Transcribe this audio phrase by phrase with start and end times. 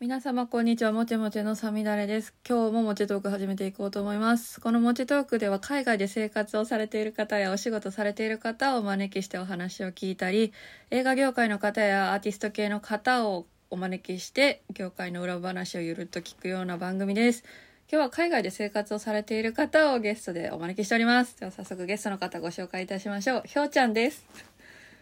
[0.00, 0.92] 皆様こんにちは。
[0.92, 2.32] もちもちのさみだれです。
[2.48, 4.60] 今日ももちトーク始めていこうと思います。
[4.60, 10.52] このもちトークでは海外で生活をされている方やお仕事されている方をお招きしてお話を聞いたり
[10.92, 17.42] 映画業界の方やアーティスト系の方をお招きして業界の裏話をゆるっと聞くような番組です。
[17.90, 21.40] 今日は海外で生活をされている方をゲストでお招きしております。
[21.40, 23.42] では早速ゲストの方ご紹介いたしましょう。
[23.46, 24.24] ひょうちゃんです。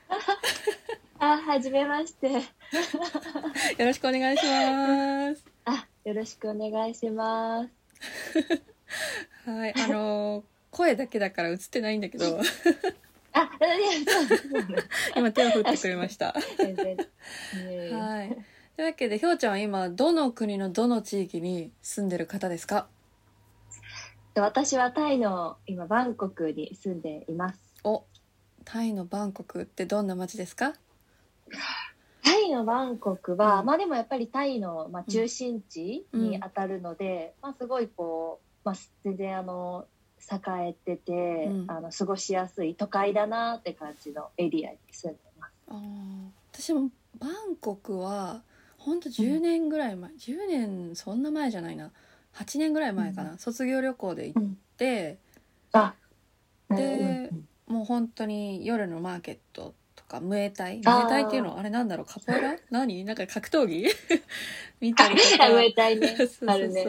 [1.19, 2.31] あ、はじめまして。
[2.33, 2.41] よ
[3.87, 7.71] ろしくお願いします あ、よろしくお願いします。
[9.51, 12.39] はい、あのー声だけだから映ってないんだけど、
[13.33, 13.51] あ、
[15.17, 16.35] 今手を振ってくれました。
[16.35, 16.45] はい。
[18.77, 22.89] というわけで、ひょうちゃんは今、どの国のどの地域に住んでる方ですか？
[24.35, 27.59] 私はタイの今バンコクに住んでいます。
[27.85, 28.05] お、
[28.67, 30.75] タイのバンコクってどんな街ですか？
[32.23, 33.67] タイのバンコクは、うん。
[33.67, 39.87] まあでもやっぱりタイの、まあ、中心地に当たるので、まあすごいこう、まあ全然あの、
[40.21, 41.71] 栄えてて、うん。
[41.71, 45.53] あの過ごしやすい都会だなって感じのエリアに住んでます。
[45.69, 46.29] あー。
[46.53, 48.43] 私もバンコクは、
[48.79, 51.91] ほんと10年ぐらい前、10年そんな前じゃないな。
[52.35, 53.39] 8年ぐらい前かな。
[53.39, 54.43] 卒業旅行で行っ
[54.77, 55.19] て、
[55.73, 55.95] あ、
[56.71, 59.75] でうんもう本当に夜のマーケットと
[60.07, 60.77] かムエタイ？
[60.77, 62.07] ムエタイっていうのあれなんだろう？
[62.07, 62.57] カポエラ？
[62.71, 63.05] 何？
[63.05, 63.87] なんか格闘技？
[64.81, 66.09] 見たりとあ、か植えたいね。
[66.17, 66.51] そうそうそう。
[66.51, 66.85] あるね。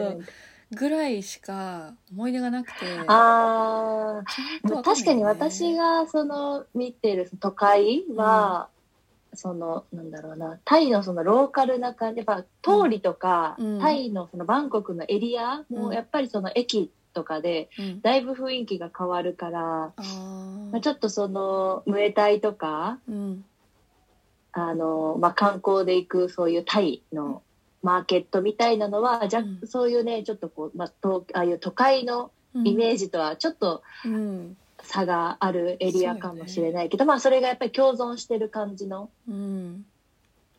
[0.70, 2.86] ぐらいしか思い出がなくて。
[3.08, 8.68] ああ、ちゃんとわかんない確かに私がその見てる都会は、
[9.34, 10.58] そのなんだろうな。
[10.64, 12.18] タイのそのローカルな感じ。
[12.18, 13.80] やっぱ通りとか、うん。
[13.80, 15.78] タイのそのバンコクのエリアうん。
[15.78, 18.00] もやっぱりその駅とかでうん。
[18.00, 19.92] だいぶ雰囲気が変わるから、ま
[20.74, 23.44] あ、ちょっとそのムエタイとかうん。
[24.52, 27.42] あの、まあ、観光で行くそういうタイの
[27.82, 29.60] マーケットみたいなのは、じゃうん。
[29.66, 32.30] そういうねちょっとこう、まあ、東ああいう都会の
[32.64, 34.56] イメージとはちょっと、うん。
[34.80, 39.84] 差があるエリアかもしれないけど、まあそれがやっぱり共存してる感じのうん。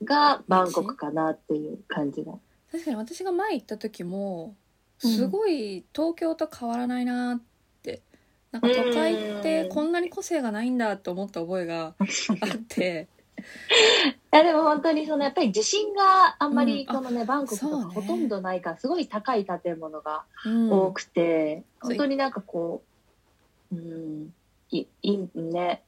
[0.03, 2.33] がバンコクかなっていう感じが。
[2.69, 4.68] 確かに私が前行った時もうん
[4.99, 7.41] すごい東京と変わらないなっ
[7.81, 8.01] て。
[8.51, 13.07] なんか都会ってこんなに個性がないんだと思った覚えが あって。
[13.39, 16.95] いやでも本当にそのやっぱり地震があんまりうん。
[16.95, 21.91] このね、バンコクとかほとんどないからすごい高い建物がうん多くて、そう。
[21.91, 22.83] 本当になんかこ
[23.71, 24.33] う、うん、
[24.71, 25.83] いいね、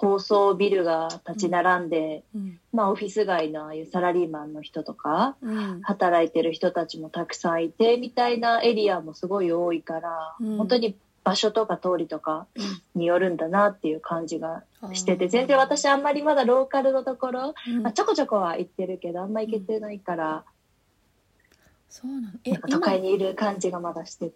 [0.00, 2.60] 高層ビルが立ち並んで、うん。
[2.72, 5.80] まあオフィス街のああいうサラリーマンの人とか、うん。
[5.82, 10.56] 働いてる人たちもたくさんいてみたいなエリアもすごい多いから、うん。
[10.56, 10.94] 本当に
[11.24, 12.46] 場所とか通りとか
[12.94, 17.82] によるんだなっていう感じがしてて全然私あんまりまだローカルのところ、うん。
[17.82, 20.44] まあ、ちょこちょこは行ってるけどあんま行けてないから、
[21.90, 22.38] そうなの。
[22.44, 24.26] え都会今にいる感じがまだして。
[24.26, 24.34] る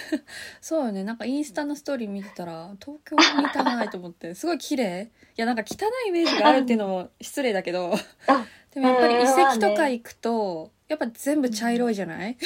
[0.60, 1.04] そうよね。
[1.04, 4.34] なんかインスタのストーリー見てたら東京みたいなと思って。
[4.36, 5.10] すごい綺麗。
[5.36, 5.74] いやなんか汚
[6.06, 7.92] いイメージがあるっていうのも失礼だけど。
[8.26, 12.36] あ でもやっぱり遺跡とか行くとやっぱ全部茶色いじゃない？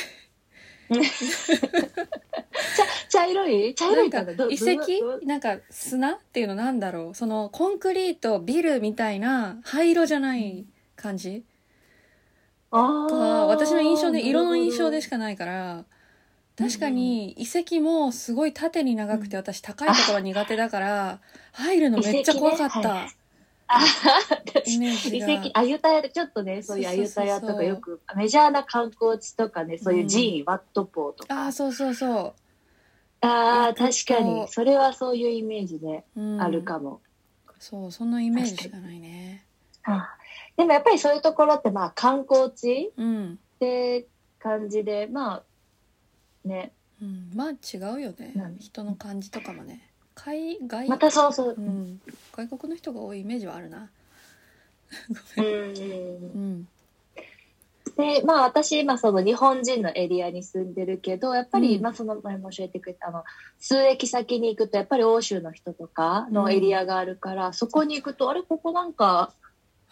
[3.08, 3.74] 茶色い？
[3.74, 4.24] 茶色いかな？
[4.26, 5.26] なんどか遺跡？
[5.26, 7.14] なんか砂っていうのなんだろう。
[7.14, 11.44] そのコンクリートビルみたいな灰色じゃない感じ？
[11.46, 11.49] あ
[12.70, 15.84] がー私の印象で色の印象でしかかないから
[16.56, 21.20] 確かに遺跡もすごい縦に長くて私高いところ苦手だから
[21.52, 23.10] 入るのめっちゃ怖かった、遺跡ね
[23.66, 23.80] あ
[24.66, 31.44] イメージ遺が跡あゆたやちょっとねそういうあゆたやとかよくメジャーな観光地とかねそういう寺院、ワットポーとか。
[31.44, 32.34] ああそうそうそ
[33.22, 34.48] ああ行くと確かに。
[34.48, 36.42] それはそういうイメージね、う、うん。
[36.42, 37.00] あるかも、
[37.58, 39.44] そうそんなイメージしかないね
[39.84, 40.16] あ
[40.56, 44.06] でもやっぱりそういうところってまあ観光地うん、って
[44.38, 45.42] 感じでまあ
[46.48, 46.72] ね。
[47.02, 48.32] うん、まあ違うよね。
[48.36, 49.86] うん人の感じとかもね。
[50.14, 52.00] 海外またそうそう、うん、
[52.32, 53.88] 外国の人が多いイメージはあるな。
[55.38, 56.68] うんうん
[57.96, 61.82] でまあ私、まあ、その日本人のエリアに住んでるけどやっぱり、うん。
[61.82, 63.24] まあ、その前も教えてくれたあの
[63.58, 69.34] 数駅先に行くとやっぱり欧州の人とかのエリアがあるから、そこに行くとあれここなんか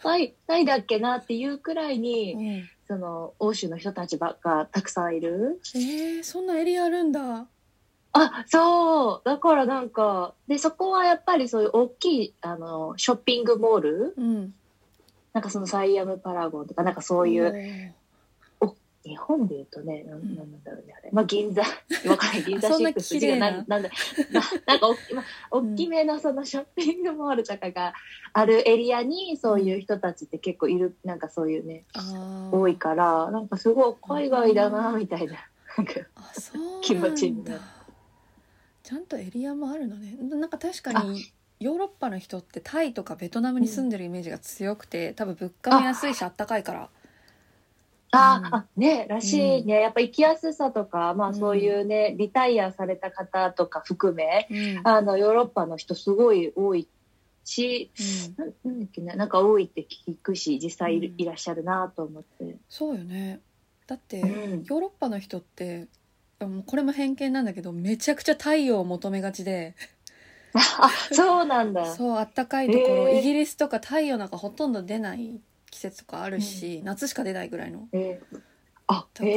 [0.01, 2.69] タイタイだっけなっていうくらいに、うん。
[2.87, 5.61] その欧州の人たちばっかたくさんいる。
[5.75, 7.45] えー、そんなエリアあるんだ。
[8.13, 9.21] あそう。
[9.23, 14.13] だからなんかでそこはやっぱりそういう大きいあのショッピングモール。
[14.17, 14.53] うん。
[15.33, 17.93] なんかそのサイアムパラゴンとかなんかそういう、う
[19.09, 21.09] 日本で言うとね、なんなんだろうね、あれ。
[21.11, 21.63] まあ、銀座、
[22.07, 23.49] わかんない、銀座シックス綺麗な。
[23.49, 23.89] んなんだ、
[24.31, 27.93] ななんかおっき、まあ、大きめのそのショッピングモールとかが
[28.33, 31.85] あるエリアに、そういう人たちって結構いる、なんかそういうね、
[32.51, 35.33] 多いから、なんかすごい海外だな、みたいな。
[35.75, 35.93] なんか
[36.83, 37.61] 気持ちになる。
[38.83, 40.17] ちゃんとエリアもあるのね。
[40.19, 46.89] なんか確かにヨーロッパの人ってタイとかベトナムに住んでるイメージが強くて多分物価も安いしあったかいから
[48.11, 48.55] あ、うん。
[48.55, 49.81] あ、ね、らしいね。
[49.81, 54.81] やっぱ行きやすさとか、まあそういうね、リタイアされた方とか含め、うん。
[54.83, 56.87] あの、ヨーロッパの人すごい多い
[57.43, 58.35] し、うん。
[58.35, 62.57] ななんだっけな、なんか多いって聞くし、実際いらっしゃるなと思って。
[62.69, 63.41] そうよね。
[63.87, 64.25] だって、う
[64.57, 64.63] ん。
[64.63, 65.87] ヨーロッパの人って
[66.65, 69.75] これも偏見なんだけどめちゃくちゃ太陽を求めがちで。
[70.53, 71.85] あ、そうなんだ。
[71.85, 75.41] そうあったかいところ、へーイギリスとか太陽なんかほとんど出ない
[75.71, 78.41] 季節とかあるし、夏しか出ないぐらいの、えー。
[78.87, 79.33] あ、だからへ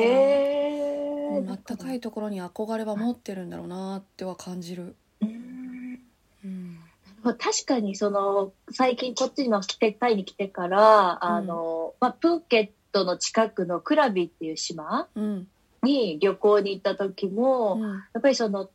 [1.35, 5.99] えうんあったかいところに憧れは持ってるんだろうなっては感じる、うん
[6.45, 6.79] うん、
[7.23, 15.49] まあ確かにその最近こっちにも来てタイに来てから、あの、まあ、プーケットの近くのクラビっていう島うん。
[15.83, 17.83] に旅行に行った時も、うん。
[17.83, 17.89] や
[18.19, 18.71] っぱりその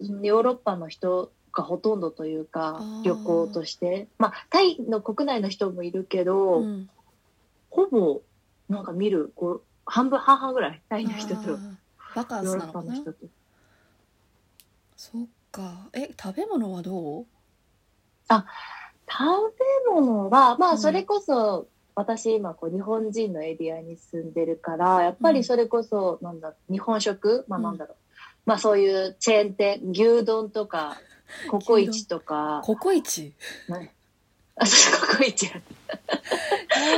[0.00, 4.08] ヨーロッパの人がほとんどというか旅行として。
[4.18, 6.90] まあタイの国内の人もいるけど、うん。
[7.70, 8.22] ほぼ
[8.68, 11.50] なんか見るこう半分半々ぐらいタイの人と。
[11.50, 13.26] ヨーロッパの人と。
[14.96, 15.88] そっか。
[15.92, 17.26] え食べ物はどう？
[18.28, 18.44] 食
[19.86, 20.74] べ物はまうん。
[20.74, 27.44] あそれこそ、私今こう日本人のエリアに住んでるからやっぱりそれこそなんだ日本食？
[27.48, 27.96] まあなんだろう、
[28.46, 30.96] まあそういうチェーン店牛丼とか
[31.50, 32.62] ココイチとか。
[32.64, 33.32] ココイチ？
[33.68, 33.92] ね
[34.58, 35.52] あそうココイチ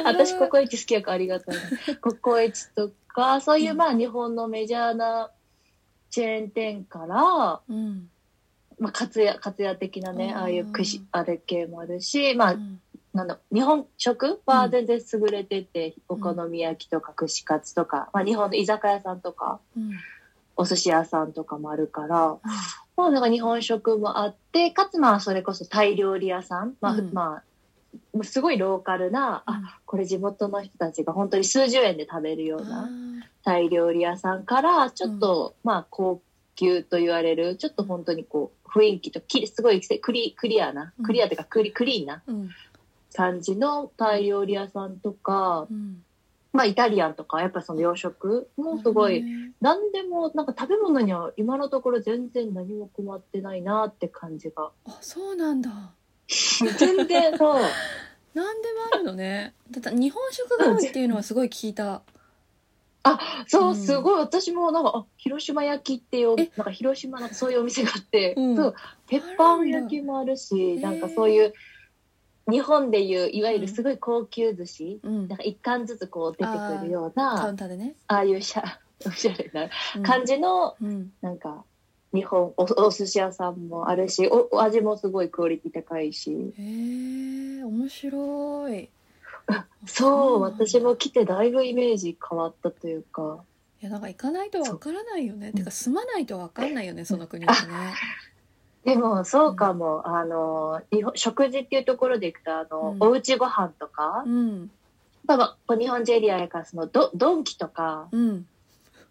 [0.05, 1.63] 私ココイチ好きやからありがたいな
[2.01, 5.31] ココイチとかそういうまあ日本のメジャーな
[6.11, 8.09] チェーン店から、うん。
[8.79, 12.81] まあ、かつやかつや的なねあーああいう串あれ系もあるしまあうん。
[13.13, 19.59] なんだ日本食は全然優れてて、お好み焼きとか串カツとか、まあ、日本の居酒屋さんとか。
[19.77, 19.93] うん
[20.59, 22.37] お寿司屋さんとかもあるから、
[22.97, 27.11] まあ、なんか日本食もあってかつまあそれこそタイ料理屋さん、まあうん。
[27.15, 27.43] ま
[28.19, 33.21] あ、すごいローカルな、あこれ地元の人たちが本当に数十円で食べるようあなー。
[33.45, 36.21] タイ料理屋さんからちょっと、まあ高
[36.57, 41.05] 級と言われるちょっと本当にこう雰囲気ときすごいクリクリアなうん。
[41.05, 42.51] クリアというかクリクリーンなうん。
[43.15, 46.03] 感じのタイ料理屋さんとか、うん
[46.59, 49.25] まあイタリアンとかやっぱその洋食もすごい、
[49.61, 54.73] 何でもなんか食べ物には今のところ全然何も困ってないなって感じが。
[54.85, 55.71] あそうなんだ。
[56.77, 57.63] 全然そう。
[58.35, 59.55] 何でもあるのね。
[59.71, 62.03] だ日本食が多いっていうのはすごい聞いた。
[63.47, 63.77] そううん。
[63.77, 64.19] すごい。
[64.19, 66.51] 私もなんかあ広島焼きっていうえ？
[66.57, 68.57] なんか広島なんかそういうお店があって、うん。
[68.57, 68.75] そう。
[69.07, 71.55] 鉄板焼きもあるしなんかそういう
[72.51, 75.29] 日本でいういわゆるすごい高級寿司、うん。
[75.29, 76.45] なんか一貫ずつこう出て
[76.81, 80.03] くるようカウなンターでね、ああいうしゃ おしゃれなうん。
[80.03, 81.13] 感じのうん。
[81.21, 81.65] なんか
[82.15, 86.55] 日本おお寿司屋さんもあるしおお味もすごいクオリティ高いし。
[86.59, 88.89] へえ面白い。
[89.87, 93.45] そう私も来てだいぶイメージ変わったというか。
[93.81, 95.51] いやなんか行かないとわからないよね。
[95.51, 97.59] うてか住まないとわかんないよねその国ってね
[98.89, 103.03] でもそうかも、あの日本食事っていうところでいくとあの、うん。
[103.03, 104.71] おうちご飯とか、うん。
[105.27, 108.09] まあまあ、日本人エリアやからそのドドンキとか。
[108.11, 108.47] うん。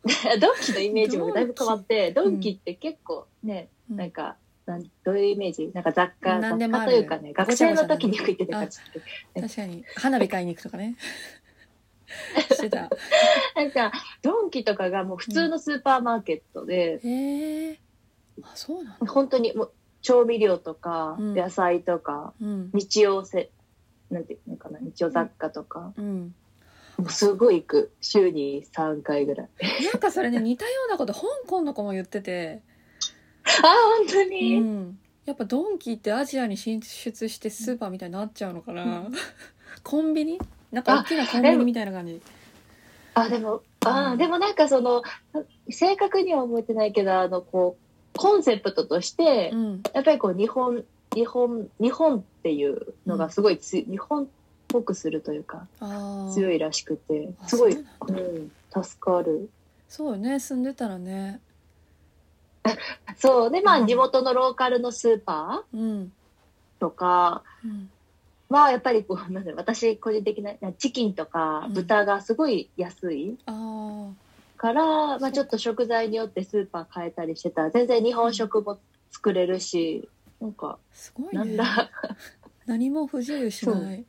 [0.42, 3.98] ドンキのイメージもだいぶ変わってドンキって結構ね、うん。
[3.98, 5.70] なんかなんどういうイメージ？
[5.76, 8.80] なんか雑貨雑貨というかね学生の時によく行ってた感じ
[9.40, 9.86] 確かに。
[9.96, 10.96] 花火買いに行くとかね。
[12.50, 12.90] してた。
[13.56, 13.92] なんか
[14.24, 17.80] ドンキとかがもう普通のスーパーマーケットで、へえ
[18.44, 19.06] あそうなんだ。
[19.08, 21.34] 本当にもう調味料とかうん。
[21.36, 22.70] 野菜とか、うん。
[22.74, 23.52] 日用せ
[24.10, 26.36] なんていうのかな日用雑貨とか、うん。
[26.98, 27.92] もうすごい行く。
[28.02, 29.50] 週に3回ぐらい。
[29.92, 32.62] なんかそれね 似たようなこと香港の子も言ってて。
[33.44, 33.62] あ
[33.98, 35.00] 本当うに、ん。
[35.26, 39.10] やっぱドンキってアジアに進出してスーパーみたいになっちゃうのかな、
[39.84, 40.40] コンビニ？
[40.72, 42.22] なんか大きなコンビニみたいな感じ。
[43.14, 44.18] あでもあ、うん。
[44.18, 45.02] でもなんかその
[45.70, 47.87] 正確には覚えてないけどあのこう
[48.18, 49.82] コンセプトとして、うん。
[49.94, 50.84] やっぱりこう日本
[51.16, 54.28] 日本日本っていうのがすごいつ、日本っ
[54.68, 58.20] ぽくするというかああ強いらしくてあすごいそうな
[58.82, 59.50] ん助かる。
[59.88, 61.40] そうよね住んでたらね。
[63.18, 63.84] そうでまうん。
[63.86, 65.80] あ地元のローカルのスーパうん。
[65.80, 66.08] ー
[66.80, 67.90] とかうん。
[68.50, 71.74] はやっぱりこうなんだろう私個人的なチキンとかうん。
[71.74, 73.38] 豚がすごい安い。
[73.46, 74.10] あ
[74.58, 78.80] から、まあ、ちょっと食材によってスーパー変えたりしてたら全然日本食も
[79.12, 80.10] 作れるし
[80.42, 81.40] なんかあすごいね。
[81.40, 81.90] なんだ。
[82.66, 84.06] 何も不自由しない。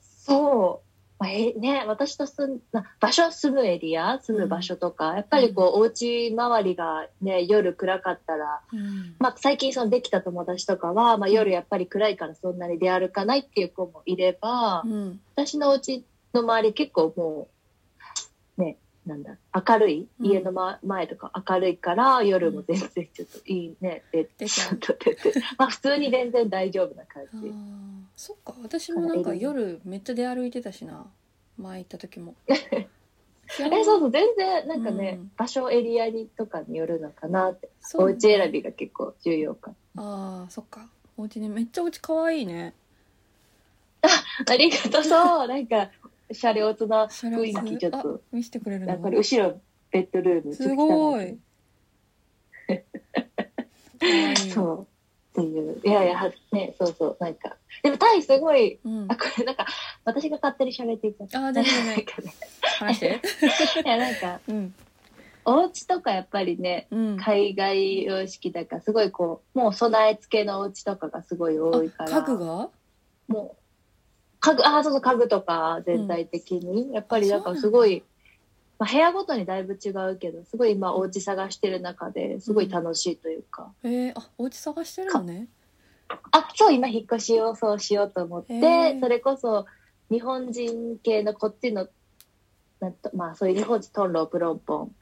[0.00, 0.84] そう。
[1.18, 9.14] まあえね、私と住んな場所住むエリア住む場所とか、やっぱりこう、お家周りがね夜暗かったら、うん。
[9.18, 15.20] まあ、最近そのできた友達とかは、まあ、夜やっぱり暗いからそんなに出歩かないっていう子もいれば、うん。
[15.34, 17.53] 私のお家の周り結構もうね
[19.06, 20.08] なんだ明るい？
[20.20, 20.26] うん。
[20.26, 25.32] 家の、ま前とか明るいから夜も全然ちょっといいねで出ちゃんと出て。
[25.58, 27.52] まあ普通に全然大丈夫な感あーじ。
[28.16, 28.54] そっか。
[28.62, 31.06] 私もなんか夜めっちゃ出歩いてたしな。
[31.58, 32.34] 前行った時も。
[32.48, 32.88] ええ
[33.46, 34.10] そうそう。
[34.10, 35.30] 全然なんかね、うん。
[35.36, 37.68] 場所エリアにとかによるのかなって。
[37.94, 39.72] お家選びが結構重要か。
[39.96, 40.88] ああそっか。
[41.16, 42.74] お家ねめっちゃお家可愛いね。
[44.48, 45.04] ありがとう。
[45.04, 45.90] そうなんか
[46.34, 49.60] 車両つな雰囲気ちょっあと見せてくれるやっぱりの後ろ
[49.90, 51.38] ベッドルームすごい。
[54.52, 54.82] そう。
[54.82, 54.86] っ
[55.34, 55.80] ていう。
[55.84, 57.16] いやいやはねそうそう。
[57.20, 57.56] なんか。
[57.82, 59.06] でもタイすごいうん。
[59.08, 59.66] あこれなんか
[60.04, 61.24] 私が勝手に喋っていた。
[61.24, 62.34] あー全然 なんかね。
[62.78, 63.20] 話して。
[63.84, 64.74] いやなんかうん。
[65.46, 67.16] お家とかやっぱりねうん。
[67.18, 72.70] 海外様式だからすごいこうもう備え付けのお家とかがすごい多いかあら家具が？
[73.28, 73.63] もう
[74.44, 78.04] 家具あそうそう家具とか全体的に、やっぱりなんかすごい、
[78.78, 85.48] まあ、部屋ごとにだいぶ違うけどすごい今お家探してる中ですごい楽しいというか、えー、あお家探してるのね。
[86.30, 89.00] あそう今引っ越しをそうしようと思って、へー。
[89.00, 89.64] それこそ
[90.10, 91.88] 日本人系のこっちの
[92.80, 94.94] なんとまあそういう日本人トンロープロンポン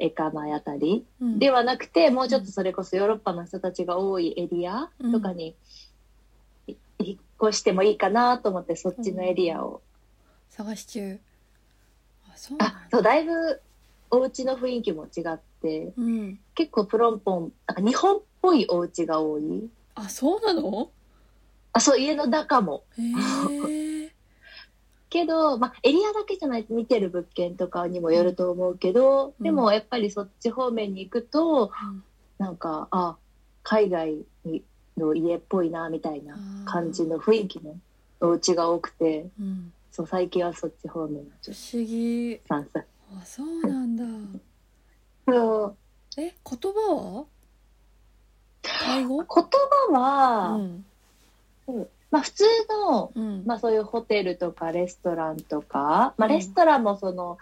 [0.00, 1.38] エカマイあたりうん。
[1.38, 5.54] ではなくてもうちょっとそれこそヨーロッパの人たちが多いエリアとかに、
[6.66, 9.82] い引っ越してもいいかなと思ってそっちのエリアを、
[10.50, 11.18] 探し中。
[12.28, 13.60] あそうあそうだいぶ
[14.10, 16.38] お家の雰囲気も違ってうん。
[16.54, 19.68] 結構プロンポンなんか日本っぽいお家が多い。
[19.94, 20.90] あそうなの？
[21.72, 22.84] あそう家の中も。
[25.08, 29.44] けど、まあ、エリアだけじゃない見てる物件とかにもよると思うけど、うん。
[29.44, 32.02] でもやっぱりそっち方面に行くとうん。
[32.38, 33.16] なんかあ
[33.62, 34.24] 海外
[34.96, 37.76] の家っぽいなみたいな感じの雰囲気の
[38.20, 39.72] お家が多くてうん。
[39.90, 41.22] そう最近はそっち方面。
[41.42, 42.38] 不思議。
[42.38, 44.04] と散策あそうなんだ。
[45.28, 45.76] そう。
[46.16, 47.26] え言葉は？
[48.64, 49.24] 言
[49.90, 50.84] 葉は、うん。
[52.10, 52.44] まあ普通
[52.88, 53.42] のうん。
[53.44, 57.36] まあそういうホテルとかレストランとか、まあうんレストランもその、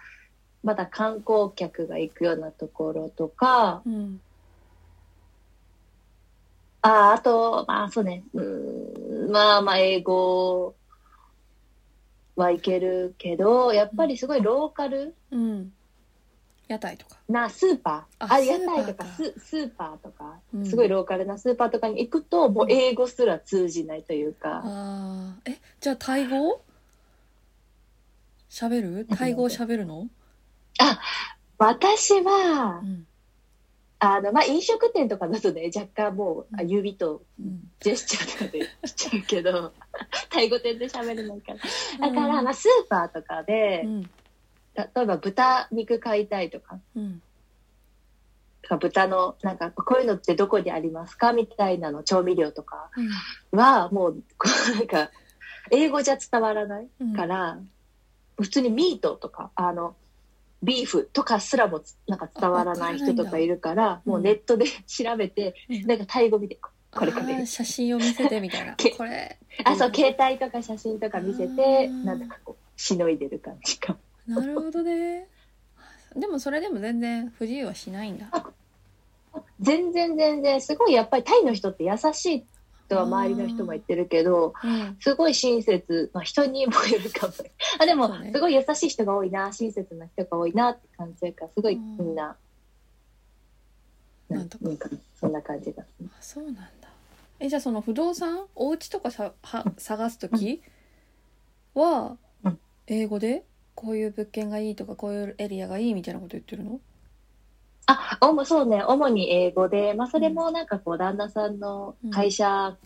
[0.64, 4.20] まだ観光客が行くようなところとか、うん
[6.82, 10.74] ああ、あと、まあそうね、うーん、まあまあ英語
[12.36, 15.72] はいけるけど、やっぱりすごいローカルうん。
[16.68, 20.66] 屋台とかなスーパー、あ屋台とかススーパーとか、うん。
[20.66, 25.50] すごいローカルなスーパーとかに行くと、もう英語すら通じないというか、あー。
[25.52, 26.62] えじゃあタイ語？
[28.48, 29.06] 喋る？
[29.16, 30.08] タイ語喋るの？
[31.58, 33.06] 私はう、ん
[34.02, 39.72] あの、まあ飲食店とかだとね、若干もう指とうんジェスチャーとかでしちゃうけど、
[40.30, 42.08] タイ語店で喋れないから。
[42.08, 42.44] だから、うん。
[42.44, 44.02] まあスーパーとかで、うん。
[44.02, 47.22] 例えば豚肉買いたいとか、うん。
[48.80, 52.90] 豚のなんかこういうのってどこにありますかみたいなの調味料とか
[53.52, 53.58] うん。
[53.58, 55.10] はもうこうなんか
[55.70, 57.12] 英語じゃ伝わらないうん。
[57.14, 57.58] から、
[58.40, 59.94] 普通にミートとかあの
[60.62, 64.12] ビーフとかすらもつなんか伝わらない人とかいるからうん。
[64.12, 65.86] もうネットで調べて、うん。
[65.86, 67.12] なんかタイ語見てここれ。
[67.12, 68.74] こあれー写真を見せてみたいな。
[68.76, 69.38] けこれ。
[69.64, 75.28] あそう携帯とか写真とか見せてうんなんだかこうしのいでる感じかなるほどね。
[76.14, 78.30] でもそれでも全然不自由はしないんだ。
[79.60, 80.60] 全然全然。
[80.60, 82.46] すごいやっぱりタイの人って優しい
[82.90, 84.96] とは周りの人も言ってるけどうん。
[85.00, 87.32] すごい親切、まあ、人にもよるかも
[87.78, 92.36] あでも、すごい優しい人が多いな親切な人が多いなって感じだからすごいうんみんな、
[94.28, 94.64] なんとか。
[94.64, 95.86] なんかそんな感じがあ
[96.20, 96.62] そうなんだ。
[97.38, 98.46] えじゃあその不動産？
[98.54, 100.60] お家とかさは探す時？
[101.74, 102.58] はうん。
[102.86, 103.44] 英語で
[103.74, 106.80] こういう物件がいいとかこういうエリアがいいみたいなこと言ってるの？
[107.90, 108.82] あおもそうね。
[108.84, 112.76] 主に英語で、まあ、それもなんかこう旦那さんの会社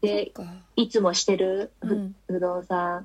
[0.00, 0.44] でか。
[0.76, 1.72] いつもしてる
[2.28, 3.04] 不,、動産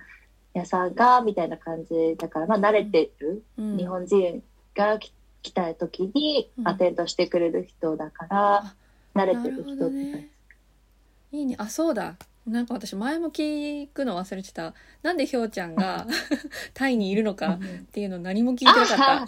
[0.54, 3.78] 屋さんがみたいな感じだから、まあ、慣れてる、うん。
[3.78, 4.44] 日本人
[4.76, 6.68] がき来た時にうん。
[6.68, 8.74] アテンドしてくれる人だから、
[9.16, 10.30] 慣れてる人なるほどって感じね。
[11.32, 11.56] いいね。
[11.58, 12.16] あそうだ
[12.50, 14.74] なんか私前も聞くの忘れてた。
[15.04, 16.08] なんでひょうちゃんが
[16.74, 19.28] タイにいるのかっていうの何も聞いてなかっ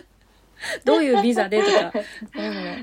[0.84, 1.92] どういうビザでとか。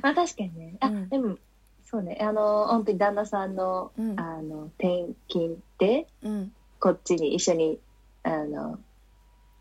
[0.09, 0.75] あ確かにね。
[0.79, 1.09] あ、うん。
[1.09, 1.37] でも
[1.83, 2.17] そうね。
[2.21, 4.19] あの本当に旦那さんの,、うん。
[4.19, 6.53] あの転勤でうん。
[6.79, 7.79] こっちに一緒に
[8.23, 8.79] あの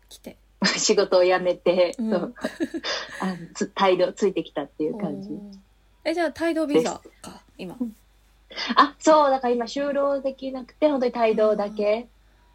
[0.09, 0.37] 来て。
[0.77, 2.11] 仕事を辞めて、うん。
[2.11, 2.35] そう。
[3.21, 5.29] あのつ態度ついてきたっていう感じ。
[6.03, 7.77] えじゃあ帯同ビザか今
[8.75, 12.07] あそうだから今就労できなくて本当に態度だけ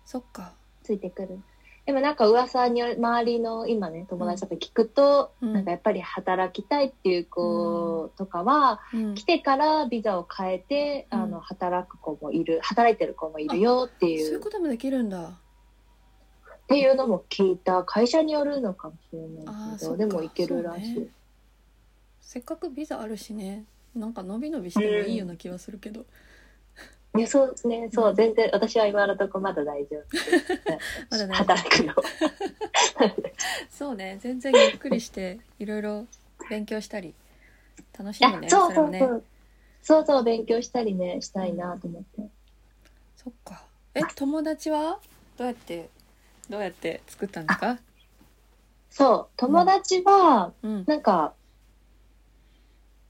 [0.04, 0.52] そっか。
[0.82, 1.40] ついてくる。
[1.84, 5.52] でもなんか噂に周りの今ね友達とか聞くと、うん。
[5.52, 9.14] なんかやっぱり働きたいっていう子とかは、うん。
[9.14, 11.18] 来てからビザを変えて、うん。
[11.20, 15.28] あの働く子もいる働いてる子もいるよっていそういううこともできるんだ。
[15.28, 15.32] っ
[16.68, 21.06] ていうのも聞いた会社によるのかもしれあないけどでもいけるらしい、ね。
[22.20, 23.64] せっかくビザあるしね
[23.96, 26.04] なんか伸び伸びしてもいいような気はするけど、
[27.16, 27.88] いやそうですね。
[27.92, 30.04] そう全然私は今のところまだ大丈夫。
[31.10, 31.34] まだ大丈夫。
[31.34, 31.94] 働くの。
[33.70, 34.18] そうね。
[34.20, 36.06] 全然ゆっくりしていろいろ
[36.50, 37.14] 勉強したり
[37.98, 39.22] 楽しむねそうそうそう、れもね。
[39.82, 40.04] そう。
[40.06, 42.28] そう勉強したりねしたいなと思って、
[43.16, 43.62] そっか。
[43.94, 44.98] え友達は？
[45.38, 45.88] どうやって
[46.50, 47.78] どうやって作ったんですか？
[48.90, 49.26] そう。
[49.36, 50.84] 友達はうん。
[50.86, 51.32] なんか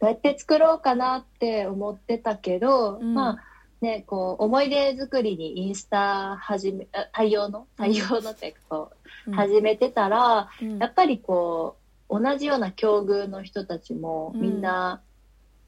[0.06, 3.14] どうやって作ろうかなって思ってたけど、うん。
[3.14, 3.38] まあ
[3.80, 8.90] ねこう思い出作りにインスタ始めあ対応の対応のっていうかこ
[9.26, 10.78] う、始めてたらうん。
[10.78, 11.76] やっぱりこ
[12.08, 14.40] う同じような境遇の人たちもうん。
[14.42, 15.02] みんな、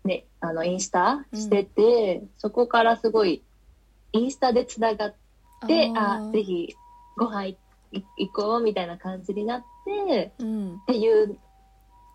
[0.04, 3.42] ねあのインスタしてて、そこからすごい
[4.12, 5.14] インスタでつながっ
[5.66, 6.33] てあー。
[6.33, 6.76] ぜひ
[7.16, 7.59] ご飯い
[7.90, 10.76] 行こうみたいな感じになってうん。
[10.76, 11.37] っていう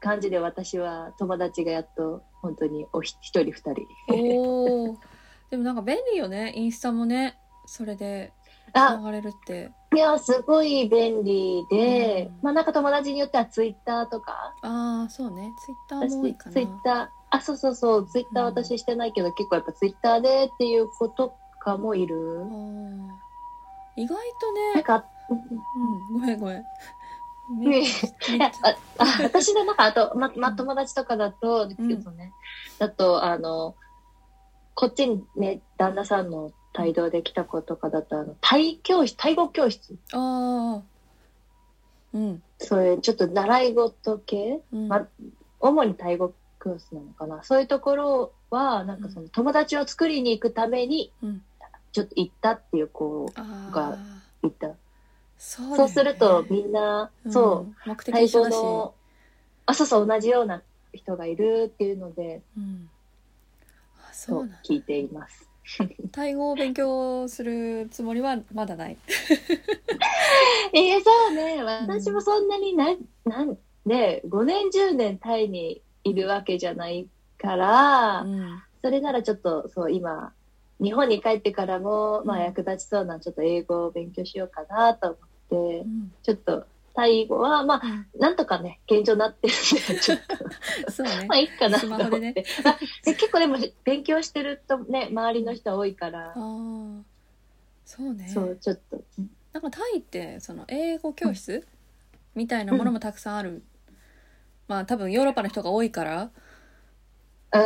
[0.04, 3.88] 感じで私は友達がやっと本当におひ一人二人。
[4.10, 4.98] おお
[5.50, 6.52] でもなんか便利よね。
[6.56, 7.38] インスタもね。
[7.66, 8.34] それで
[8.74, 9.72] つあながれるって。
[9.96, 12.44] いやすごい便利で、うん。
[12.44, 14.54] まあなんか友達によってはツイッターとか。
[14.62, 15.54] ああそうね。
[15.64, 16.52] ツイッターも多い私かな。
[16.52, 18.08] ツイッターあそうそうそう。
[18.08, 22.18] ツイッターうん私してないけど、結構やっぱツイッターでっていう子とかもいる。
[23.96, 26.66] 意外とね、なんかうん、ごめんごめん
[27.50, 27.84] ね。
[28.40, 32.32] ああ私の中あと、ま、ま、友達とかだと、ですけどね、
[32.80, 33.76] だと、あの、
[34.76, 40.82] こっちにね、旦那さんの帯同で来た子とかだと、あの、タイ教室、タイ語教室、ああ
[42.14, 42.42] うん。
[42.60, 45.06] そういうちょっと習い事系、うん、ま
[45.60, 46.32] 主にタイ語
[46.64, 47.44] 教室なのかな？
[47.44, 51.42] そういうところは、なんかその友達を作りに行くために、うん。
[51.92, 53.98] ちょっと行ったっていう子あがあ
[54.48, 54.70] いた。
[55.38, 55.78] そうね。
[55.78, 58.94] そうすると、みんな、そう、ん目的タイ語一緒だし、の、
[59.66, 60.62] あ、そうそう、同じような
[60.94, 62.90] 人がいるっていうので、うん、
[64.10, 65.50] あそそううなん聞いています。
[66.12, 68.98] タイ語を勉強するつもりはまだない。
[70.74, 71.64] えー、そうね。
[71.64, 78.62] 私もそんなにな、なんで、5年、10年タイにいるわけじゃないから、うん。
[78.82, 80.34] それならちょっと、そう、今、
[80.84, 85.20] 日本に帰ってからも、まあうん役立ちそうな、ちょっと英語を勉強しようかなと思っ
[85.50, 86.12] てう、ん。
[86.24, 86.66] ちょっと、
[86.96, 90.20] タイ語は、まあ、なんとかね、現状になってるんで、ちょっ
[90.86, 91.26] と、 そうね。
[91.28, 92.20] まあいいかなと思って。
[92.20, 92.46] ね。
[92.64, 96.28] あで結構でも、勉強してるとね、周りの人多いから。
[96.28, 97.04] あ、あ
[97.86, 98.28] そうね。
[98.30, 99.02] そう、ちょっと、
[99.54, 101.66] なんかタイってその英語教室、
[102.36, 103.64] みたいなものもたくさんある、
[104.68, 106.32] まあ多分ヨーロッパの人が多いから。
[107.54, 107.58] う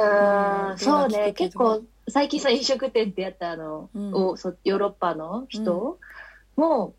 [0.70, 0.78] うん。
[0.78, 4.14] そうね、結構、最近その飲食店ってやったあの、うん。
[4.14, 6.00] おそヨーロッパの人
[6.56, 6.96] も、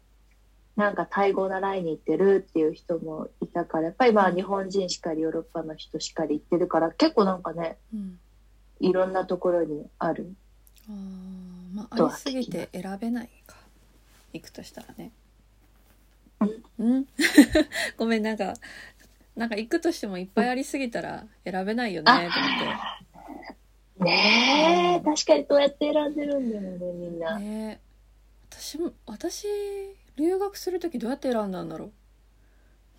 [0.77, 8.19] なんかタイ語を習いに行ってるっていう人もいたから、やっぱりまあ日本人しかりヨーロッパの人しかり行ってるから、結構なんかね、うん。
[8.81, 10.35] いろんなところにある。
[10.89, 10.95] あー
[11.75, 13.57] まあありすぎて選べないか。
[14.33, 15.11] 行くとしたらね。
[16.41, 16.45] う
[16.85, 16.95] ん。
[16.95, 17.07] うん？
[17.99, 18.55] ごめんなんか
[19.35, 22.31] なんか行くとしてもいっぱいありすぎたら選べないよねと思って
[24.01, 27.39] ねえ、確かにどうやって選んでるんだよね、みんな。
[27.39, 27.81] ね
[28.51, 29.47] 私も私
[30.17, 31.93] 留学する時どうやって選んだんだろう？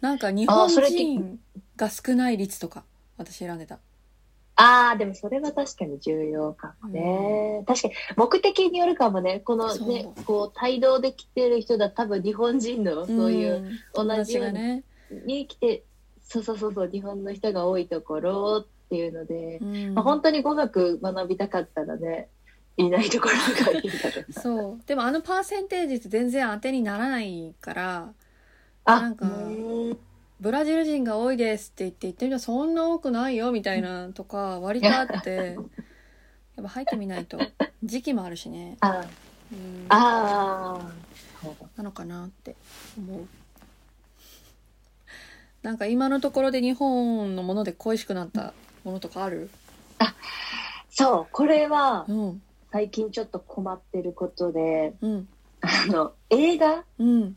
[0.01, 1.39] なんか日本人
[1.75, 2.83] が少ない率とか
[3.17, 3.79] 私選んでた。
[4.55, 7.63] ああ、でもそれは確かに重要かもね。
[7.65, 9.39] 確かに目的によるかもね。
[9.39, 14.51] このねそ、こう、帯同で来てる人だ多分日本人のそういう、ん同じよう
[15.25, 15.83] に来て、
[16.21, 19.93] そうそうそうそう、日本の人が多いところっていうので、うん。
[19.93, 22.29] まあ、本当に語学学びたかったらね、
[22.77, 24.41] いないところがいいんだろうな。
[24.41, 24.81] そう。
[24.85, 28.13] でもあのパーセンテージって全然当てにならないから
[28.85, 29.25] あ、なんか
[30.39, 35.57] ブラジル人が多いですって言って言ってみたらそんな多くないよみたいなとか割とあって
[36.59, 37.39] っぱ入ってみないと
[37.83, 39.05] 時期もあるしね、 あ
[39.51, 40.79] うん、あ
[41.75, 42.55] なのかなって
[42.97, 43.27] 思う。
[45.61, 49.49] なんか今のところで日本のもので恋しくなったものとかある？
[50.89, 52.41] そうこれはうん。
[52.71, 55.27] 最近ちょっと困ってることでうん。
[55.61, 56.83] あの映画？
[56.99, 57.35] うん。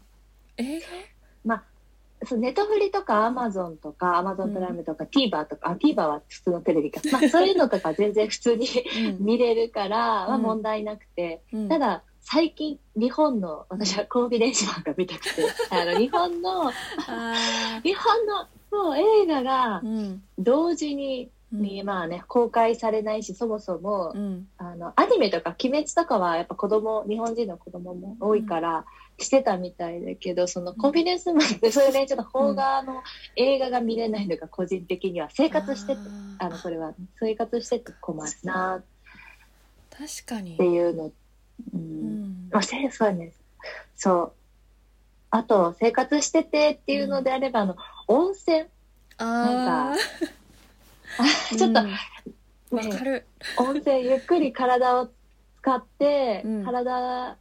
[0.58, 0.80] 映
[2.24, 8.68] そうネットフリとかアマゾンとかアマゾンプライムとか、TVer とかあ TVer は普通のテレビか、 まあ、そういうのとか全然普通に
[9.18, 9.96] 見れるから、
[10.28, 10.42] まあ、うん。
[10.42, 11.68] 問題なくて、うん。
[11.68, 15.42] ただ最近日本の私はコンフィデンシマンが見たくて。
[15.70, 19.82] あの日本のあ日本のそう映画が
[20.38, 21.32] 同時に、うん
[21.84, 24.48] まあね公開されないしそもそも、うん。
[24.56, 28.86] あのアニメとか鬼滅とかはやっぱ子供日本人の子供も多いから
[29.18, 33.02] してたみたいだけど、そのコンフィデンスマンってそういうねちょっと邦画の
[33.36, 36.00] 映画が見れないのが個人的には生活してて
[36.38, 36.46] あー。
[36.46, 36.94] あのこれは。
[37.20, 38.82] 生活してて困るなっ
[39.90, 40.56] 確かに。
[40.56, 41.12] ていうの、う
[41.74, 42.48] うんん。
[42.50, 43.32] まあ、せそうね。
[43.94, 44.32] そう。
[45.30, 47.76] あと生活しててっていうのであれば、あの
[48.08, 48.64] 温泉。
[49.18, 51.56] あー。
[51.56, 51.90] ちょっと、うん
[52.76, 53.26] わねかる。
[53.58, 55.10] 温泉ゆっくり体を
[55.60, 56.64] 使って、うん。
[56.64, 57.36] 体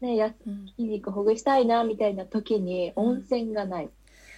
[0.00, 0.66] ねやうん。
[0.76, 3.04] 筋肉ほぐしたいなみたいな時にうん。
[3.04, 3.90] 温泉がない、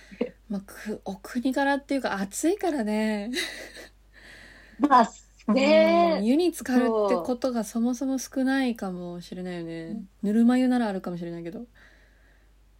[0.49, 3.31] まあくお国柄っていうか暑いからね。
[4.79, 5.11] まあ
[5.49, 5.55] うん。
[5.55, 10.03] ね湯に浸かるってことがそもそも少ないかもしれないよね。
[10.23, 11.67] ぬるま湯ならあるかもしれないけど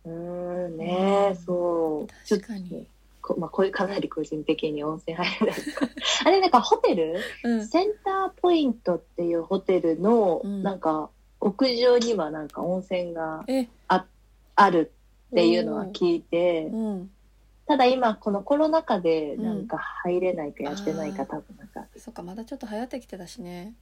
[0.05, 2.29] うーんねそう。
[2.29, 2.87] 確かに。
[3.21, 5.61] こまあ、こういうかなり個人的に温泉入れない。
[5.61, 5.89] と か
[6.25, 7.21] あれなんかホテル？
[7.45, 7.67] うん。
[7.67, 10.63] センターポイントっていうホテルの、うん。
[10.63, 13.69] なんか屋上にはなんか温泉がえ。
[13.89, 14.93] ある
[15.31, 17.11] っていうのは聞いて、うん。
[17.67, 19.45] ただ今このコロナ禍でうん。
[19.45, 21.87] なんか入れないかやってないか、多分なんか。
[21.97, 23.75] そっかまだちょっと流行ってきてたしね。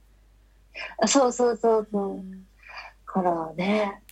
[1.01, 2.45] あそうそうそうそう、うん。
[3.05, 4.03] からね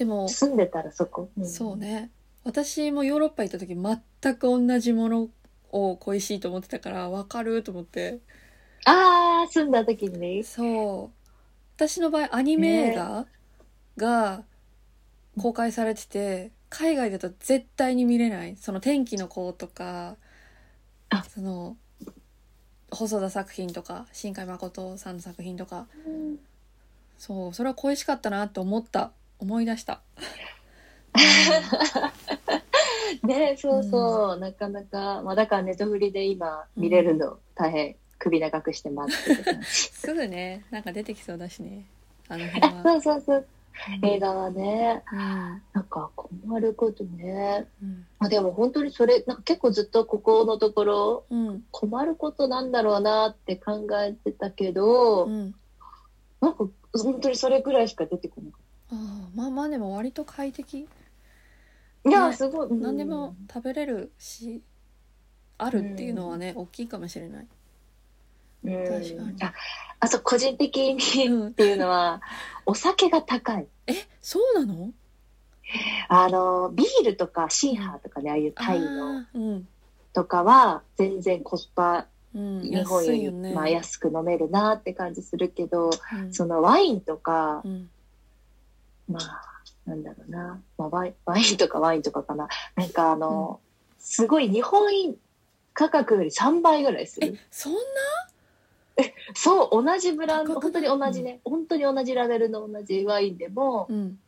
[0.00, 1.46] でも住んでたらそこ、ん。
[1.46, 2.10] そうね。
[2.42, 5.28] 私もヨーロッパ行った時全く同じもの
[5.72, 8.20] を恋しいと思ってたから分かると思って。
[8.86, 11.28] ああ住んだ時にそう。
[11.76, 13.26] 私の場合アニメ映画
[13.98, 14.44] が
[15.36, 18.56] 公開されてて海外だと絶対に見れない。
[18.56, 20.16] その「天気の子」とか
[21.10, 21.24] あ。
[21.24, 21.76] その
[22.90, 25.88] 細田作品とか新海誠さんの作品とか。
[27.18, 30.00] そうそれは恋しかったなって思った思い出した。
[33.24, 39.66] ねそうそう、なかなか、まあ、だからネットフリで今見れるの大変首長くして待ってる感じ。
[39.66, 41.84] すぐねなんか出てきそうだしね
[42.28, 43.46] あのあ辺は、 そうそうそう。
[44.02, 44.06] うん。
[44.06, 45.02] 映画はね。
[45.12, 45.18] うん。
[45.18, 48.06] なんか困ることね、うん。
[48.18, 51.64] まあ、でも本当にそれなんか結構ずっとここのところうん。
[51.70, 55.54] 困ることなんだろうなって考えてたけど、うん。
[56.40, 58.59] なんか本当にそれくらいしか出てこなかっ
[58.92, 60.88] ああまあまあでも割と快適。
[62.02, 62.34] たいや、ね。
[62.36, 62.80] すごい、うん。
[62.80, 64.62] 何でも食べれるし
[65.58, 67.46] あるっていうのはね、大きいかもしれない。
[68.64, 68.72] うん。
[68.86, 69.36] 確かに。
[69.42, 69.54] あ
[70.00, 71.48] あと個人的にうん。
[71.48, 72.20] っていうのは、
[72.66, 73.66] お酒が高い。
[73.86, 74.92] えそうなの？
[76.08, 79.24] あのビールとかシーハーとかねああいうタイの。
[80.12, 83.54] とかは全然コスパうん日本よりね。
[83.54, 86.32] まあ、安く飲めるなって感じするけどうん。
[86.32, 87.90] そのワインとかうん
[89.10, 89.42] まあ
[89.86, 92.48] なんだろうな、まあ、ワインワインとかワインとかかな。
[92.76, 93.60] なんかあの、
[93.98, 94.82] すごい日本
[95.72, 97.78] 価格より3倍ぐらいすえるそんな？
[99.34, 100.60] そう同じブランド。
[100.60, 104.18] 本当に同じね、本当に同じラベルの同じワインでも、うん。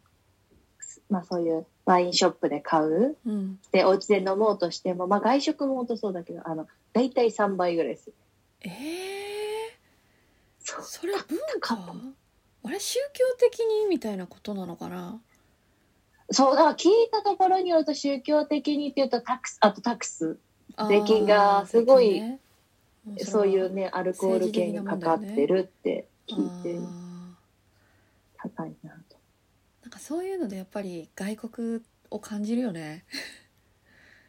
[1.11, 3.17] まあ、そういうワインショップで買う。
[3.27, 3.59] うん。
[3.71, 8.15] でお家で飲もうとしても、まあ、外食も本当そうだけどあの大体3倍ぐらいする。
[8.63, 9.79] ええ
[10.61, 10.83] そう。
[10.83, 11.77] それ文化？
[12.65, 15.21] あれ宗教的にみたいなことなのかな？
[16.31, 20.39] そうだから聞いたところによると宗教的にっていうとタックスあとタックス。
[20.89, 22.39] 税金がすごいね。
[23.19, 26.79] そういうねアルコール系にかかってるって聞いて。
[26.79, 29.17] あ高いなと。
[29.83, 29.85] ー。
[29.85, 33.05] なんかそういうのでやっぱり外国を感じるよね、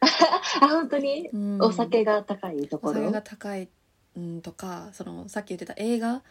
[0.00, 1.62] あ本当に、うん。
[1.62, 2.92] お酒が高いところ？
[2.92, 3.68] お酒が高い、
[4.16, 6.22] うん、とかそのさっき言ってた映画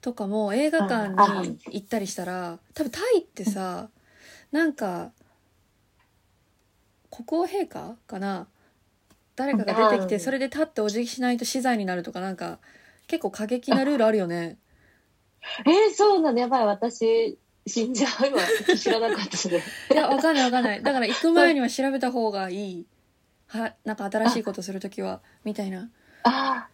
[0.00, 1.42] とかも映画館ああ。
[1.42, 3.88] に行ったりしたら多分タイってさ
[4.52, 5.12] なんか
[7.10, 8.46] 国王陛下かな
[9.36, 10.08] 誰かが出てきうん。
[10.08, 12.58] てそれで立ってお辞儀しないと死罪になるとかなんか
[13.06, 14.58] 結構過激なルールあるよね。
[15.64, 16.66] えー、そうなのやばい。
[16.66, 19.58] 私死んじゃう今知らなかったそれ
[19.92, 20.82] いやわかんないわかんない。
[20.82, 22.86] だから行く前には調べた方がいい。
[23.46, 25.90] はなんか新しいことするときはみたいな。
[26.24, 26.68] あ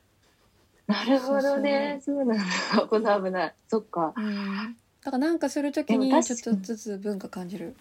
[0.86, 2.00] なるほどね。
[2.04, 2.88] そうなんだ。
[2.90, 3.54] 危ない危ない。
[3.68, 4.12] そっか。
[4.16, 4.76] うん。
[5.02, 6.10] だからなんかするときに。
[6.22, 7.74] ちょっとずつ文化感じる。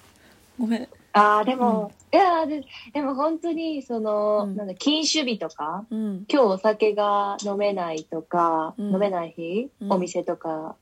[0.57, 0.87] ごめん。
[1.13, 2.63] ああ、でも、いやで、
[2.93, 4.55] でも本当に、その、うん。
[4.55, 6.25] なんだ、禁酒日とか、うん。
[6.29, 8.93] 今日お酒が飲めないとか、うん。
[8.93, 9.93] 飲めない日、うん。
[9.93, 10.75] お店とか、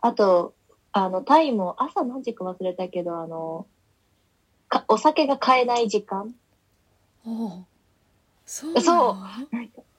[0.00, 0.54] あと、
[0.92, 3.66] あの、タイも朝何時か忘れたけど、あの、
[4.68, 6.34] かお酒が買えない時間。
[8.46, 9.16] そうそう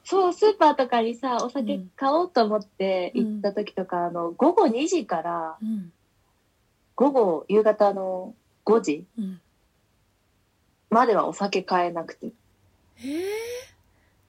[0.10, 1.91] そう、スーパーとかにさ、お酒うん。
[1.98, 5.91] 買おうと思って行った時とか、あの、午後2時から、うん。
[6.96, 9.41] 午後、夕方の5時うん。
[10.89, 12.32] まではお酒買えなくて。
[13.00, 13.02] え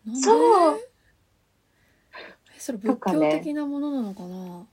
[0.08, 0.80] ー、そう。
[2.56, 4.66] えそれ仏教的なものなのかな？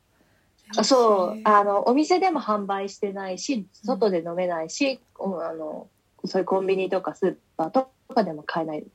[0.79, 1.37] あそう。
[1.37, 1.47] え、ー。
[1.47, 5.87] あの、お店でも販売してないし、外で飲めないし、おあの、
[6.25, 8.87] そういうコンビニとかスーパーとかでも買えない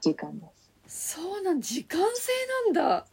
[0.00, 0.53] 時間です。
[0.96, 2.32] そうなん時間制
[2.66, 3.06] なんだ。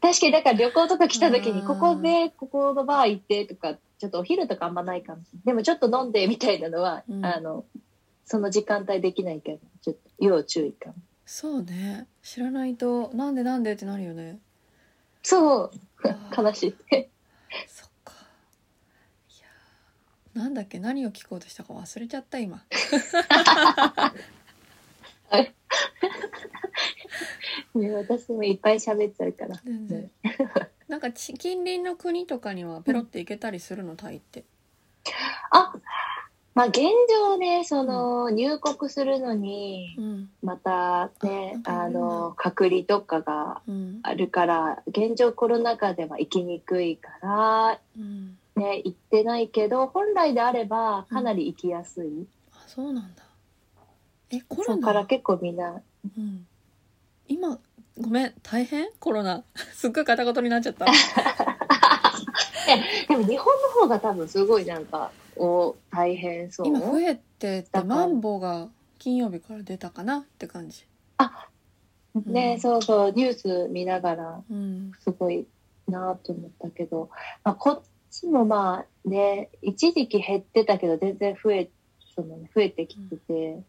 [0.00, 1.66] 確かに、だから旅行とか来た時に、うん。
[1.66, 5.22] ここで、ここのバー行ってとか、ちょっとお昼とかあんまないかも。
[5.44, 7.24] でもちょっと飲んでみたいなのは、うん。
[7.24, 7.64] あの、
[8.24, 10.94] その時間帯できないけど、ちょっと要注意かも。
[11.24, 12.08] そうね。
[12.22, 14.40] 知らないとなんでなんでってなるよね。
[15.22, 15.70] そう、
[16.36, 16.74] 悲しい。
[17.68, 18.12] そっか。
[19.30, 20.80] いやなんだっけ？
[20.80, 22.64] 何を聞こうとしたか忘れちゃった今
[27.74, 29.56] ね私もいっぱい喋っちゃうから。
[29.64, 30.10] 全然。
[30.88, 34.44] なんかち近隣の国とかにはペロって行けたりするのタイって。
[35.50, 35.72] あ、
[36.54, 40.30] まあ現状ね、その、入国するのに、うん。
[40.42, 44.00] またね、ああの、隔離とかがうん。
[44.02, 48.36] あるから、現状コロナ禍では行きにくいから、うん。
[48.54, 52.26] ね、行ってないけど、本来であればかなり行きやすい。
[52.52, 53.22] あそうなんだ
[54.32, 55.82] えコロそこからナ、結構みんな、
[56.16, 56.46] うん、
[57.28, 57.58] 今
[58.00, 58.88] ごめん大変？
[58.98, 59.44] コロナ。
[59.74, 60.86] すっごい片言になっちゃった。
[63.08, 66.66] でも日本の方が多分すごいなんか、お大変そう。
[66.66, 68.68] 今増えててマンボウが
[68.98, 70.86] 金曜日から出たかなって感じ。
[72.26, 72.60] ね、うん。
[72.60, 74.92] そうそう、ニュース見ながら、うん。
[75.00, 75.46] すごい
[75.88, 77.10] なと思ったけど、
[77.44, 81.68] まあ、こっちもまあね、一時期減ってたけど、全然増え、
[82.14, 83.62] その、増えてきてて、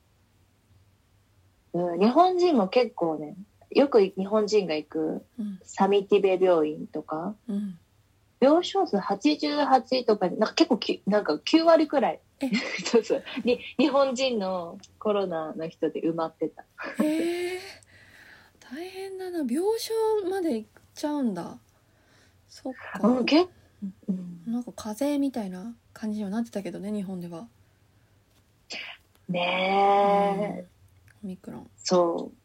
[1.73, 3.35] うん、日本人も結構ね、
[3.71, 5.59] よく日本人が行くうん。
[5.63, 7.77] サミティベ病院とか、うん。
[8.39, 12.19] 病床数88とかに、なんか結構き、なんか9割くらい。
[12.39, 12.49] え、
[12.85, 16.63] そうそう、に日本人のコロナの人で埋まってた。
[17.03, 17.59] へえ
[18.59, 19.39] 大変だな。
[19.39, 21.57] 病床まで行っちゃうんだ。
[22.49, 23.49] そっか、うん、結
[24.07, 27.47] うん、なんか風邪みたいな感じにはなってたけどね日本では、
[29.27, 30.72] ねえ、
[31.23, 32.37] ミクロンそう。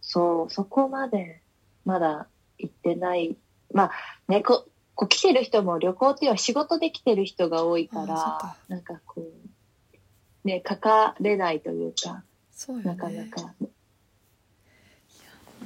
[0.00, 1.42] そう、そこまで
[1.84, 2.26] まだ
[2.58, 3.36] 行ってない。
[3.72, 3.90] まあ
[4.28, 13.42] ね、ここう来てる人も旅行っていうのは仕事で来てる人が多いからか、なんかこう、ね、かかれないというか、そうよねなかなか。
[13.42, 13.48] な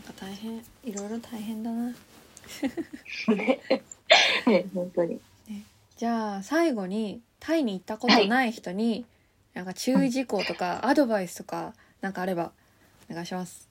[0.00, 1.94] んか大変いろいろ大変だな
[3.34, 3.60] ね、
[4.46, 5.20] ね本当に。
[5.96, 9.06] じゃあ最後にタイに行ったことない人に、
[9.54, 12.52] なんか注意事項とかアドバイスとかなんかあれば
[13.10, 13.70] お願いします。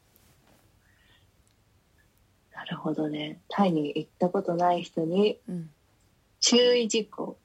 [2.56, 3.40] なるほどね。
[3.50, 5.70] タイに行ったことない人にうん。
[6.40, 7.38] 注意事項。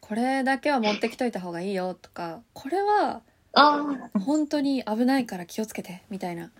[0.00, 3.20] これだけは持ってきといた方がいいよとかこれは
[4.24, 6.50] 本当に危ないから気をつけてみたいな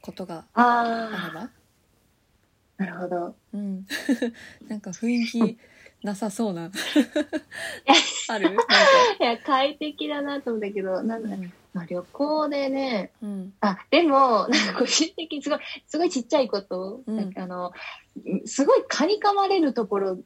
[0.00, 1.40] ことがああれば。
[1.42, 1.50] あ、
[2.76, 3.34] なるほど。
[3.52, 3.86] うん。
[4.68, 5.58] なんか雰囲気
[6.02, 6.70] なさそうな。
[8.28, 8.54] ある？
[9.20, 11.36] いや、快適だなと思ったけど、なんだ、
[11.78, 13.52] まあ、旅行でね、うん。
[13.60, 17.16] あ、でも、なんか個人的にすごい、すごいちっちゃいこと、うん。
[17.16, 17.70] なんかあの、
[18.46, 20.24] すごい蚊に噛まれるところうん。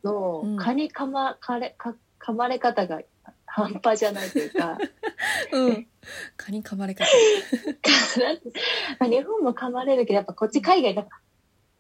[0.57, 3.01] の、蚊に噛ま、かれ、か噛まれ方が
[3.45, 4.79] 半端じゃないというか、
[5.53, 5.87] うん。
[6.37, 7.05] 蚊に噛まれ方。
[9.07, 11.17] 日本も噛まれるけど、やっぱこっち海外だから、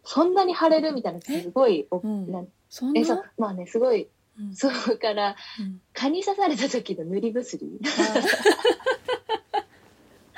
[0.04, 2.30] そんなに腫れるみたいな、すごい、おうん。
[2.30, 3.00] なんそんな？
[3.00, 4.08] え、そう、まあね、すごい、
[4.38, 4.54] うん。
[4.54, 5.80] そうから、うん。
[5.94, 7.78] 蚊に刺された時の塗り薬。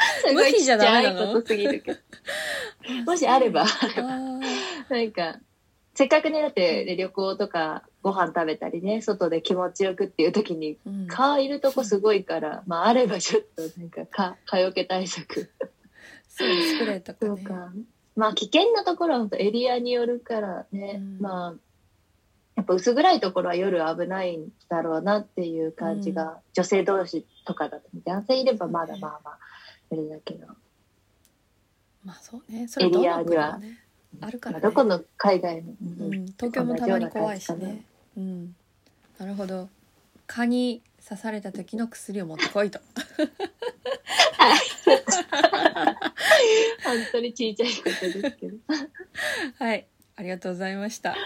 [0.33, 2.01] 無視じゃダゃメなことすぎるけど。
[3.07, 4.41] もしあれば、あー
[4.89, 5.41] なんか、
[5.95, 11.07] せっかくね、だってね旅行とかご飯食べたりね、外で気持ちよくっていう時に、うん。
[11.07, 15.51] 蚊いるとこすごいから、まああればちょっとなんか蚊、蚊よけ対策。
[16.29, 17.29] そうスプレーとかね。
[17.29, 17.73] そうか。
[18.17, 21.19] まあ危険なところはエリアによるからね、うん。
[21.21, 21.55] まあ、
[22.57, 29.39] やっぱ薄暗いところは夜危ないんだろうなっていう感じが、女性同士とかだと、男性いればまだまあまあ、
[29.93, 30.47] あれだけど。
[32.05, 32.69] まあそうね。
[32.69, 33.79] それどの国もね
[34.21, 34.63] あるから、ね。
[34.63, 36.15] まあどこの海外も、ううん。
[36.25, 37.85] ん、東京もたまに怖いしね。
[38.17, 38.55] うん。
[39.19, 39.69] なるほど。
[40.27, 42.81] 蚊に刺された時の薬を持ってこいと。
[46.85, 48.57] 本当に小さいことですけど。
[49.59, 49.87] はい。
[50.17, 51.17] ありがとうございました。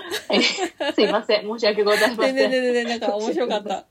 [0.94, 1.42] すいません。
[1.42, 2.34] 申し訳ございません。
[2.34, 3.86] 全然全然なんか面白かった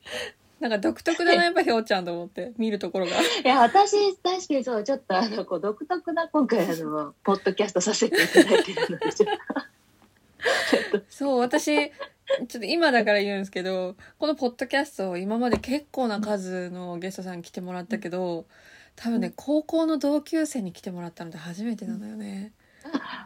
[0.60, 3.12] なんか独特だなやっぱひょうちゃんと思って見るところが。
[3.43, 9.30] いや私確かにそうちょっとあのこう独特な今回あのポッドキャストさせていただいてるのでちょっ
[10.91, 11.02] と。
[11.10, 18.46] そう私ちょっと今だから言うんですけどこのポッドキャスト今まで結構な数のゲストさん来てもらったけど
[18.96, 22.54] 多分ね高校の同級生に来てもらったので初めてなのよね。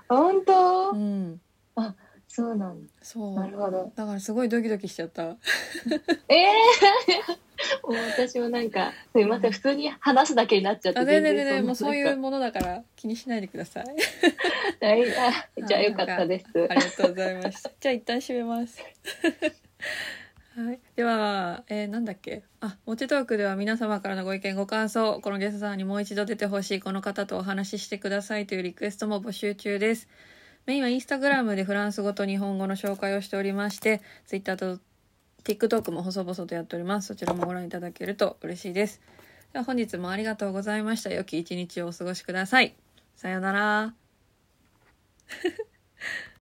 [0.09, 1.41] 本当、うん
[2.33, 3.35] そうなんそう。
[3.35, 3.91] だなるほど。
[3.93, 5.23] だからすごいドキドキしちゃった。
[6.29, 6.47] ええ
[7.83, 13.85] もう私もなんかすいません普通に話すだけになっちゃってあ全然全然もうそういうものだから気にしないでください。
[13.85, 15.05] はい
[15.59, 16.45] あじゃあよかったです。
[16.69, 18.79] ありがとうございましたじゃあ一旦閉めます。
[20.53, 22.43] はい、では、えーなんだっけ？
[22.59, 30.07] あもちトークでは皆様からのご意見ご感想このゲストさんにもう一度出てほしいこの方とお話ししてくださいというリクエストも募集中です
[30.67, 34.79] 今インはインスタグラムでフランス語と日本語の紹介をしておりましてツイッターと
[35.43, 37.07] TikTok も細々とやっております。
[37.07, 39.01] そちらもご覧いただけると嬉しいです。
[39.53, 41.11] では本日もありがとうございました。
[41.11, 42.75] 良き一日をお過ごしください。
[43.15, 43.93] さようなら。